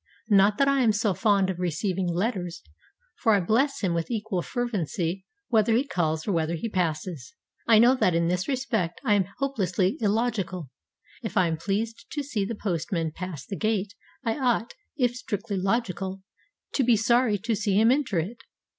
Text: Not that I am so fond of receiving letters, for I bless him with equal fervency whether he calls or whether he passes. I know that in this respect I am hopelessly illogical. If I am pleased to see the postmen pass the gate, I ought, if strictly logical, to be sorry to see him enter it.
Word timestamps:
Not 0.31 0.57
that 0.57 0.67
I 0.67 0.81
am 0.81 0.93
so 0.93 1.13
fond 1.13 1.51
of 1.51 1.59
receiving 1.59 2.07
letters, 2.11 2.63
for 3.19 3.33
I 3.35 3.39
bless 3.39 3.81
him 3.81 3.93
with 3.93 4.09
equal 4.09 4.41
fervency 4.41 5.27
whether 5.49 5.75
he 5.75 5.83
calls 5.85 6.27
or 6.27 6.31
whether 6.31 6.55
he 6.55 6.69
passes. 6.69 7.35
I 7.67 7.77
know 7.77 7.93
that 7.93 8.15
in 8.15 8.27
this 8.27 8.47
respect 8.47 8.99
I 9.05 9.13
am 9.13 9.27
hopelessly 9.37 9.97
illogical. 9.99 10.71
If 11.21 11.37
I 11.37 11.45
am 11.45 11.55
pleased 11.57 12.07
to 12.13 12.23
see 12.23 12.43
the 12.45 12.55
postmen 12.55 13.11
pass 13.11 13.45
the 13.45 13.55
gate, 13.55 13.93
I 14.25 14.39
ought, 14.39 14.73
if 14.97 15.15
strictly 15.15 15.57
logical, 15.57 16.23
to 16.73 16.83
be 16.83 16.97
sorry 16.97 17.37
to 17.37 17.53
see 17.53 17.79
him 17.79 17.91
enter 17.91 18.17
it. 18.17 18.37